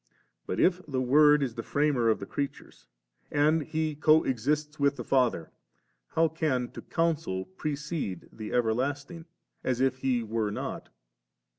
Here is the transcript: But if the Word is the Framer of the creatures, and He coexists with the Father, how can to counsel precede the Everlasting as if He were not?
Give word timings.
But 0.47 0.59
if 0.59 0.81
the 0.87 0.99
Word 0.99 1.43
is 1.43 1.53
the 1.53 1.61
Framer 1.61 2.09
of 2.09 2.17
the 2.19 2.25
creatures, 2.25 2.87
and 3.29 3.61
He 3.61 3.93
coexists 3.93 4.79
with 4.79 4.95
the 4.95 5.03
Father, 5.03 5.51
how 6.07 6.27
can 6.27 6.69
to 6.71 6.81
counsel 6.81 7.45
precede 7.45 8.27
the 8.33 8.51
Everlasting 8.51 9.25
as 9.63 9.79
if 9.79 9.97
He 9.97 10.23
were 10.23 10.49
not? 10.49 10.89